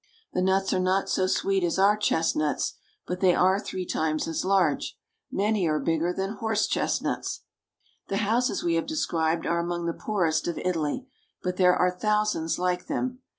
The 0.33 0.41
nuts 0.41 0.73
are 0.73 0.79
not 0.79 1.09
so 1.11 1.27
sweet 1.27 1.63
as 1.63 1.77
our 1.77 1.95
chestnuts, 1.95 2.73
but 3.05 3.19
they 3.19 3.35
are 3.35 3.59
three 3.59 3.85
times 3.85 4.27
as 4.27 4.43
large; 4.43 4.97
many 5.31 5.67
are 5.67 5.79
bigger 5.79 6.11
than 6.11 6.37
horse 6.37 6.65
chestnuts. 6.65 7.41
The 8.07 8.17
houses 8.17 8.63
we 8.63 8.73
have 8.73 8.87
described 8.87 9.45
are 9.45 9.59
among 9.59 9.85
the 9.85 9.93
poorest 9.93 10.47
of 10.47 10.57
Italy, 10.57 11.05
but 11.43 11.57
there 11.57 11.75
are 11.75 11.91
thousands 11.91 12.57
like 12.57 12.87
them. 12.87 13.19